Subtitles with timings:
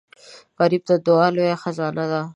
[0.59, 2.21] غریب ته دعا لوی خزانه ده